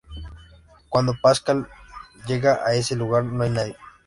[0.89, 1.67] Cuando Pascal
[2.25, 3.77] llega a ese lugar no hay nadie.